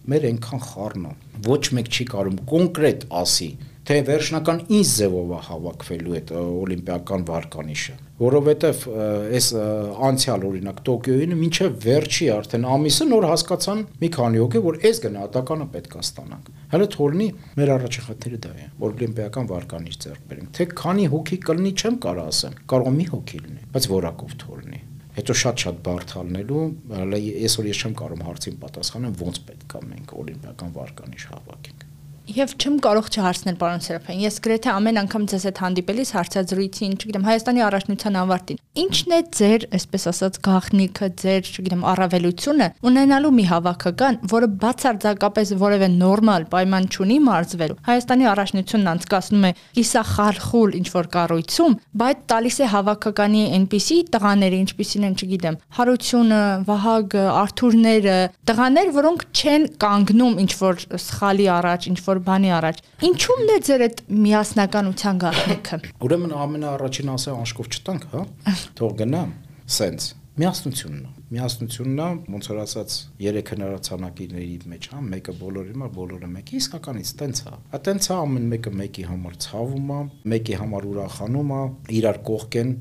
Մեր 0.09 0.25
այնքան 0.31 0.63
խառն 0.65 1.05
է։ 1.05 1.13
Ոչ 1.45 1.61
մեկ 1.77 1.91
չի 1.93 2.07
կարող 2.09 2.39
կոնկրետ 2.49 3.05
ասի, 3.21 3.49
թե 3.87 3.97
վերջնական 4.07 4.57
ինչ 4.77 4.87
ձևով 4.97 5.29
է 5.31 5.39
հավաքվելու 5.47 6.15
այդ 6.17 6.31
օլիմպիական 6.37 7.21
վարկանիշը 7.27 7.93
որովհետև 8.17 8.81
այս 9.37 9.47
անցյալ 10.07 10.45
օրինակ 10.47 10.81
Տոկիոյին 10.89 11.35
մինչև 11.37 11.77
վերջի 11.85 12.27
արդեն 12.33 12.67
ամիսը 12.73 13.07
նոր 13.07 13.27
հասկացան 13.31 13.83
մի 14.01 14.09
քանի 14.17 14.41
հոգի 14.43 14.61
որ 14.67 14.79
այս 14.89 15.01
գնահատականը 15.05 15.67
պետք 15.77 15.95
է 15.97 16.03
ստանանք 16.07 16.51
հələ 16.73 16.89
թողնի 16.97 17.29
մեր 17.61 17.73
առաջի 17.77 18.05
խնդիրը 18.07 18.41
դա 18.47 18.53
է 18.57 18.67
որ 18.83 18.97
օլիմպիական 18.97 19.49
վարկանիշ 19.53 19.97
ձեռք 20.07 20.27
բերենք 20.33 20.51
թե 20.57 20.69
քանի 20.83 21.07
հոգի 21.13 21.39
կլինի 21.47 21.73
չեմ 21.77 22.01
կարող 22.07 22.31
ասեմ 22.33 22.61
կարող 22.73 22.93
մի 22.97 23.09
հոգի 23.13 23.41
լինի 23.47 23.67
բայց 23.77 23.89
որակով 23.93 24.37
թողնի 24.43 24.83
հետո 25.17 25.33
շատ-շատ 25.41 25.77
բարթալնելու, 25.87 26.65
հələ 26.93 27.21
այսօր 27.47 27.69
ես 27.71 27.81
չեմ 27.81 27.95
կարող 28.03 28.21
հարցին 28.27 28.61
պատասխանել 28.67 29.17
ոնց 29.23 29.41
պետք 29.49 29.77
է 29.81 29.83
մենք 29.87 30.15
օլիմպիական 30.21 30.77
վարկանիշ 30.77 31.29
հավաքենք։ 31.33 31.86
Եվ 32.27 32.53
չեմ 32.59 32.73
կարող 32.83 33.05
չհարցնել 33.07 33.55
պարոն 33.55 33.83
Սերապյան։ 33.85 34.17
Ես 34.19 34.37
գրեթե 34.43 34.71
ամեն 34.73 34.97
անգամ 34.99 35.25
ձեզ 35.31 35.43
հետ 35.47 35.59
հանդիպելիս 35.63 36.09
հարցազրույցին, 36.17 36.95
չգիտեմ, 36.97 37.27
Հայաստանի 37.27 37.61
առաջնության 37.67 38.17
ավարտին։ 38.19 38.57
Ինչն 38.83 39.13
է 39.15 39.19
ձեր, 39.37 39.65
այսպես 39.77 40.03
ասած, 40.11 40.39
գաղտնիքը, 40.47 41.07
ձեր, 41.23 41.47
չգիտեմ, 41.47 41.85
առավելությունը 41.87 42.67
ունենալու 42.83 43.31
մի 43.37 43.45
հավաքական, 43.47 44.19
որը 44.27 44.49
բացարձակապես 44.67 45.53
որևէ 45.63 45.89
նորմալ 45.95 46.47
պայման 46.51 46.89
չունի 46.91 47.17
մարզվելու։ 47.27 47.79
Հայաստանի 47.87 48.27
առաջնությունն 48.27 48.91
անցկացնում 48.91 49.47
է 49.47 49.51
կիսախարխուլ 49.77 50.77
ինչ 50.77 50.87
որ 50.97 51.09
կառույցում, 51.15 51.77
բայց 52.03 52.21
տալիս 52.27 52.57
է 52.57 52.69
հավաքականի 52.75 53.43
այնպիսի 53.57 53.97
տղաների, 54.17 54.61
ինչպիսին 54.67 55.07
են, 55.07 55.17
չգիտեմ, 55.17 55.59
Հարությունը, 55.77 56.43
Վահագը, 56.67 57.25
Արթուրները, 57.37 58.19
տղաներ, 58.51 58.93
որոնք 58.97 59.25
չեն 59.37 59.67
կանգնում 59.81 60.39
ինչ 60.43 60.51
որ 60.57 60.85
սխալի 61.07 61.49
առաջ, 61.57 61.89
ինչ 61.91 61.99
որ 62.17 62.23
բանի 62.27 62.53
առաջ։ 62.57 62.83
Ինչու՞մն 63.07 63.51
է 63.53 63.57
ձեր 63.67 63.87
այդ 63.87 64.05
միասնականության 64.27 65.19
գաղտնիքը։ 65.23 65.81
Ուրեմն 66.07 66.37
ամենաառաջին 66.43 67.11
ասա 67.17 67.35
անշկով 67.37 67.73
չտանք, 67.77 68.07
հա։ 68.13 68.23
Թող 68.77 68.95
գնա, 69.03 69.23
սենց 69.77 70.13
միասնությունն 70.37 71.05
է 71.07 71.11
միասնությունն 71.33 72.01
է 72.03 72.07
ոնց 72.33 72.47
որ 72.51 72.59
ասած 72.61 72.95
երեք 73.25 73.51
հնարացանակիների 73.53 74.57
մեջ 74.71 74.87
հա 74.91 74.99
մեկը 75.07 75.33
բոլորի 75.39 75.73
մա 75.81 75.87
բոլորը 75.95 76.29
մեկի 76.33 76.59
իսկականից 76.61 77.13
տենց 77.21 77.41
է 77.41 77.53
ա 77.73 77.79
տենց 77.87 78.07
է 78.07 78.13
ամեն 78.17 78.45
մեկը 78.51 78.73
մեկի 78.81 79.07
համար 79.09 79.39
ցավում 79.47 79.89
է 79.97 79.99
մեկի 80.33 80.59
համար 80.61 80.87
ուրախանում 80.91 81.53
է 81.57 81.61
իրար 81.97 82.21
կողք 82.29 82.59
են 82.61 82.71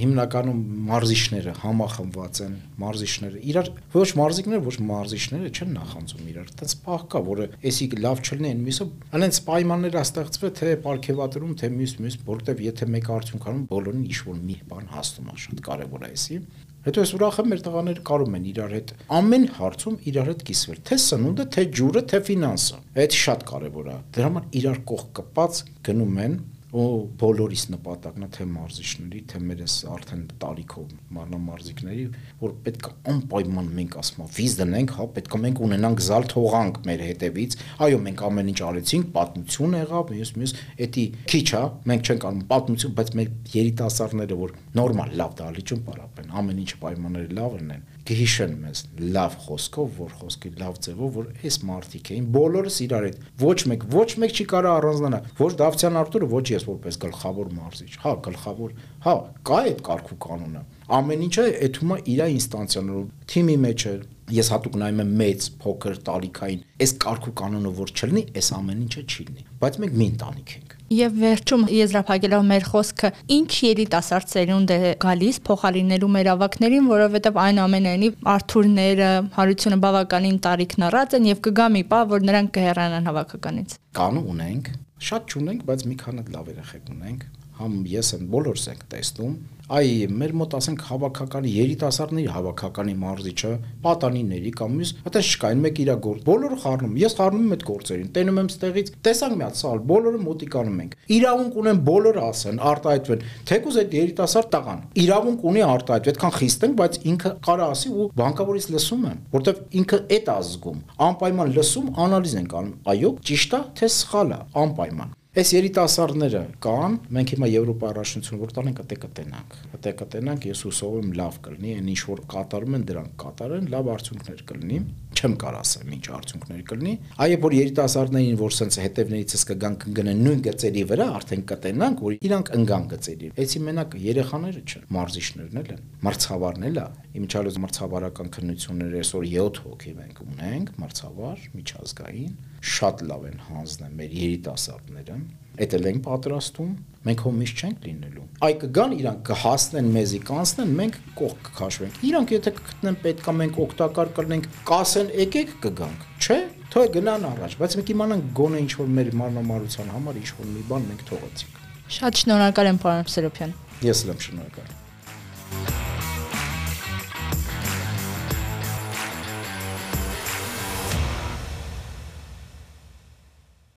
հիմնականում 0.00 0.60
մարզիչները 0.90 1.54
համախմբված 1.62 2.40
են 2.46 2.54
մարզիչները 2.82 3.42
իրար 3.52 3.70
ոչ 3.96 4.08
մարզիկները 4.20 4.62
ոչ 4.66 4.76
մարզիչները 4.90 5.50
չեն 5.56 5.72
նախանձում 5.76 6.30
իրար 6.32 6.50
այդպես 6.52 6.76
պահ 6.86 7.06
կա 7.16 7.22
որը 7.30 7.48
էսի 7.70 7.88
լավ 8.04 8.22
չլինի 8.26 8.50
այն 8.52 8.62
մյուսը 8.66 8.88
այնց 9.20 9.40
պայմաններ 9.48 9.98
աստեղծվել 10.02 10.54
թե 10.60 10.70
ապարքեվատրում 10.76 11.56
թե 11.62 11.72
մյուս 11.76 11.96
մյուս 12.06 12.20
որտեվ 12.30 12.62
եթե 12.66 12.90
մեկ 12.96 13.10
արդյունքանում 13.16 13.66
բոլորին 13.72 14.06
ինչ 14.06 14.20
որ 14.26 14.40
մի 14.46 14.58
բան 14.70 14.88
հասնում 14.96 15.32
է 15.32 15.38
շատ 15.46 15.66
կարևոր 15.70 16.06
է 16.06 16.14
էսի 16.16 16.40
Հետո 16.86 17.02
ես 17.02 17.12
ուրախ 17.16 17.38
եմ 17.42 17.48
մեր 17.50 17.62
տղաները 17.66 18.02
կարող 18.06 18.34
են 18.36 18.44
իրար 18.46 18.74
հետ 18.76 18.90
ամեն 19.16 19.46
հարցում 19.56 19.94
իրար 20.06 20.28
հետ 20.30 20.42
կիսվել, 20.46 20.76
թե 20.86 20.98
սնունդը, 21.02 21.46
թե 21.56 21.64
ջուրը, 21.80 22.02
թե 22.12 22.20
ֆինանսը։ 22.28 22.78
Այդ 23.02 23.16
շատ 23.26 23.42
կարևոր 23.50 23.88
է։ 23.90 23.96
Դրա 24.14 24.28
համար 24.28 24.46
իրար 24.60 24.78
կողք 24.92 25.08
կպած 25.18 25.58
գնում 25.88 26.20
են 26.26 26.36
ու 26.74 26.86
բոլորիս 27.20 27.64
նպատակն 27.70 28.24
է 28.26 28.28
թե 28.34 28.44
մարզիչների, 28.50 29.20
թե 29.30 29.40
մեր 29.46 29.60
էս 29.66 29.74
արդեն 29.94 30.22
տարիքով 30.42 30.94
մարմնամարզիկների, 31.16 32.06
որ 32.40 32.54
պետք 32.66 32.88
է 32.90 32.92
անպայման 33.12 33.68
մենք 33.76 33.96
ասում 34.02 34.30
վիզ 34.36 34.56
դնենք, 34.60 34.94
հա, 34.96 35.06
պետք 35.16 35.36
է 35.36 35.40
մենք 35.46 35.62
ունենանք 35.66 36.02
զալ 36.06 36.28
թողանք 36.34 36.80
մեր 36.90 37.04
հետևից։ 37.06 37.56
Այո, 37.86 38.00
մենք 38.06 38.24
ամեն 38.26 38.50
ինչ 38.50 38.60
արեցինք, 38.66 39.10
պատմություն 39.14 39.76
եղավ, 39.78 40.14
ես 40.26 40.32
մյուս 40.36 40.56
էդի 40.86 41.04
քիչ 41.30 41.46
հա, 41.54 41.64
մենք 41.86 42.10
չենք 42.10 42.26
անում 42.30 42.46
պատմություն, 42.50 42.96
բայց 42.98 43.12
մեր 43.20 43.30
երիտասարդները, 43.56 44.40
որ 44.42 44.56
նորմալ 44.76 45.14
լավ 45.22 45.38
դալիճում 45.46 45.86
պարապեն, 45.86 46.34
ամեն 46.42 46.64
ինչ 46.66 46.72
պայմանները 46.82 47.38
լավ 47.40 47.60
են, 47.62 47.76
կհիշեն 48.06 48.52
մեզ 48.62 48.80
լավ 49.16 49.36
խոսքով, 49.44 49.88
որ 49.96 50.12
խոսքի 50.20 50.50
լավ 50.60 50.78
ձևով, 50.86 51.16
որ 51.16 51.28
այս 51.46 51.58
մարտիկ 51.70 52.10
էին, 52.14 52.28
բոլորս 52.36 52.78
իրար 52.86 53.06
հետ 53.06 53.18
ոչ 53.42 53.58
մեկ 53.72 53.86
ոչ 53.96 54.08
մեկ 54.22 54.36
չի 54.36 54.46
կարող 54.52 54.76
առանձնանալ, 54.76 55.30
ոչ 55.40 55.50
Դավթյան 55.62 55.98
Արտուրը, 56.02 56.28
ոչ 56.36 56.44
ես 56.52 56.66
որպես 56.70 56.98
գլխավոր 57.06 57.50
մարզիչ։ 57.56 57.90
Հա, 58.06 58.12
գլխավոր, 58.26 58.76
հա, 59.06 59.16
կա 59.50 59.60
այդ 59.66 59.82
կարգու 59.90 60.20
կանոնը։ 60.26 60.62
Ամեն 60.96 61.26
ինչը 61.26 61.46
էթում 61.66 61.96
է 61.96 61.98
իր 62.14 62.22
ինստանցիաներով, 62.36 63.10
թիմի 63.32 63.56
մեջ 63.66 63.86
է, 63.90 63.94
ես 64.36 64.52
հատուկ 64.54 64.78
նայում 64.82 65.02
եմ 65.02 65.12
մեծ, 65.22 65.50
փոքր, 65.62 66.00
տարիքային, 66.06 66.64
այս 66.86 66.96
կարգու 67.06 67.34
կանոնը 67.42 67.74
որ 67.82 67.94
չլինի, 67.96 68.24
այս 68.38 68.52
ամեն 68.60 68.86
ինչը 68.86 69.06
չի 69.06 69.28
լինի։ 69.30 69.46
Բայց 69.62 69.78
մենք 69.82 70.00
մի 70.02 70.10
ընտանիք 70.14 70.56
ենք 70.56 70.75
Եվ 70.86 71.14
վերջում 71.18 71.62
եզրափակելով 71.74 72.42
մեր 72.46 72.64
խոսքը, 72.70 73.08
ինչ 73.34 73.48
երիտասարդ 73.66 74.28
սերունդ 74.30 74.70
է 74.70 74.76
գալիս 75.02 75.40
փոխարինելու 75.48 76.10
մեր 76.14 76.30
ավակներին, 76.36 76.90
որովհետև 76.92 77.40
այն 77.42 77.58
ամենայնիվ 77.64 78.20
Արթուրները, 78.36 79.08
հարությունը 79.34 79.78
բավականին 79.82 80.38
տարիքն 80.46 80.86
առած 80.86 81.16
են 81.18 81.26
եւ 81.32 81.40
կգա 81.48 81.66
մի 81.74 81.82
պահ, 81.90 82.04
որ 82.14 82.28
նրանք 82.30 82.52
կհեռանան 82.54 83.10
հավաքականից։ 83.10 83.74
Կան 83.98 84.22
ունենք, 84.22 84.70
շատ 85.10 85.34
չունենք, 85.34 85.66
բայց 85.66 85.84
մի 85.90 85.98
քանի 86.06 86.26
լավ 86.36 86.54
երեխեք 86.54 86.94
ունենք 86.94 87.26
համ 87.60 87.76
ես 87.96 88.14
եմ 88.16 88.26
բոլորս 88.36 88.70
ենք 88.72 88.88
տեսնում 88.92 89.36
այ 89.66 90.06
մեր 90.14 90.32
մոտ 90.38 90.52
ասենք 90.54 90.82
հավաքականի 90.86 91.50
երիտասարդների 91.50 92.28
հավաքականի 92.30 92.92
մարզիչը 93.00 93.48
պատանիների 93.82 94.52
կամ 94.60 94.76
մյուս 94.78 94.92
այդպես 95.00 95.30
չկային 95.32 95.64
մեկ 95.64 95.80
իր 95.82 95.90
գործ 96.04 96.20
բոլորը 96.28 96.58
խառնում 96.62 96.94
ես 97.00 97.16
խառնում 97.18 97.46
եմ 97.46 97.56
այդ 97.56 97.64
գործերին 97.70 98.12
տենում 98.14 98.38
եմ 98.42 98.50
ստեղից 98.52 98.92
տեսանք 99.08 99.36
մի 99.40 99.46
հատ 99.46 99.58
սալ 99.58 99.82
բոլորը 99.90 100.20
մոտիկանում 100.26 100.78
ենք 100.86 100.94
իրավունք 101.16 101.58
ունեն 101.66 101.82
բոլորը 101.90 102.22
ասեն 102.30 102.62
արտահայտվեն 102.70 103.26
թեկուզ 103.50 103.80
այդ 103.82 103.98
երիտասարդ 103.98 104.50
տղան 104.54 104.80
իրավունք 105.02 105.46
ունի 105.50 105.66
արտահայտվել 105.66 106.14
այդքան 106.14 106.36
խիստ 106.38 106.66
ենք 106.66 106.80
բայց 106.86 106.98
ինքը 107.10 107.34
կարա 107.50 107.68
ասի 107.74 107.94
ու 107.96 108.08
բանկավորից 108.22 108.70
լսում 108.76 109.06
եմ 109.10 109.20
որտեվ 109.34 109.62
ինքը 109.82 110.02
այդ 110.16 110.32
ազգում 110.36 110.80
անպայման 111.10 111.54
լսում 111.58 111.92
անալիզ 112.06 112.38
են 112.38 112.50
անում 112.62 112.90
այո 112.94 113.14
ճիշտ 113.26 113.56
է 113.56 113.62
թե 113.80 113.94
սխալ 113.96 114.36
է 114.36 114.42
անպայման 114.62 115.14
Այս 115.36 115.50
երիտասարդները 115.52 116.38
կան, 116.64 116.94
մենք 117.12 117.32
հիմա 117.34 117.48
Եվրոպա 117.52 117.88
առաջնություն 117.90 118.38
որ 118.40 118.52
տանենք, 118.56 118.78
դե 118.88 118.96
կտենանք։ 119.02 119.56
Դե 119.84 119.90
կտենանք, 119.98 120.46
ես 120.48 120.62
հուսով 120.64 120.94
եմ 120.96 121.10
լավ 121.18 121.36
կլինի, 121.44 121.74
այն 121.76 121.90
ինչ 121.92 121.98
որ 122.08 122.22
կատարում 122.32 122.76
են, 122.78 122.86
դրանք 122.88 123.10
կատարեն, 123.20 123.68
լավ 123.74 123.90
արդյունքներ 123.92 124.40
կլինի։ 124.48 124.78
Չեմ 125.16 125.34
կարող 125.44 125.60
ասեմ 125.60 125.92
ինչ 125.96 126.06
արդյունքներ 126.16 126.62
կլինի։ 126.72 126.94
Այո, 127.26 127.36
որ 127.44 127.56
երիտասարդներին, 127.56 128.40
որ 128.40 128.56
սենց 128.56 128.78
հետևներիցս 128.86 129.44
կգան 129.52 129.76
կգնեն 129.84 130.24
նույն 130.24 130.42
գծերի 130.46 130.84
վրա, 130.96 131.06
արդեն 131.20 131.44
կտենանք, 131.52 132.02
որ 132.06 132.16
իրանք 132.26 132.50
ընկան 132.56 132.88
գծերի։ 132.96 133.30
Էցի 133.44 133.62
մենակ 133.66 133.96
երեխաները 134.06 134.64
չեն, 134.66 134.84
մարզիչներն 134.96 135.60
էլ 135.62 135.70
են, 135.76 135.86
մրցավարն 136.06 136.68
էլ 136.68 136.80
է։ 136.80 136.86
Իմիջալոց 137.16 137.56
մրցավարական 137.64 138.32
քննությունները 138.36 139.00
այսօր 139.00 139.26
7 139.32 139.60
հոգի 139.66 139.92
մենք 139.96 140.20
ունենք, 140.26 140.74
մրցավար, 140.84 141.46
միջազգային 141.56 142.34
շատ 142.74 143.02
լավ 143.10 143.26
են 143.30 143.42
հանձնել 143.46 143.98
մեր 144.00 144.16
երիտասարդները 144.26 145.18
Էդ 145.56 145.72
էլ 145.72 145.86
ենք 145.88 146.00
պատրաստում, 146.04 146.72
մենք 147.06 147.22
հո 147.24 147.30
միշտ 147.32 147.60
չենք 147.64 147.84
լինելու։ 147.86 148.24
Այ 148.44 148.56
կգան 148.60 148.90
իրանք 148.96 149.22
կհասնեն 149.28 149.88
մեզի, 149.94 150.20
կանցնեն, 150.28 150.74
մենք 150.80 150.98
կողք 151.16 151.40
կքաշվենք։ 151.46 151.96
Իրանք 152.10 152.34
եթե 152.36 152.52
կգտնեն 152.58 152.98
պետքա 153.06 153.34
մենք 153.40 153.60
օգտակար 153.64 154.12
կլինենք, 154.20 154.48
կասեն 154.68 155.12
եկեք 155.16 155.54
կգանք, 155.64 156.06
չէ՞։ 156.20 156.40
Թող 156.76 156.88
գնան 156.96 157.28
առաջ, 157.32 157.58
բայց 157.62 157.76
մենք 157.80 157.92
իմանանք 157.96 158.32
գոնե 158.36 158.64
ինչ 158.66 158.72
որ 158.76 158.90
մեր 159.00 159.12
մարմնամարության 159.22 159.92
համար 159.96 160.18
ինչ 160.20 160.30
որ 160.36 160.50
մի 160.56 160.66
բան 160.72 160.90
մենք 160.92 161.06
թողեցինք։ 161.12 161.62
Շատ 161.96 162.20
շնորհակալ 162.26 162.74
եմ, 162.74 162.82
պարոն 162.84 163.14
Սերոփյան։ 163.16 163.56
Ես 163.86 164.04
եմ 164.10 164.20
շնորհակալ։ 164.26 164.85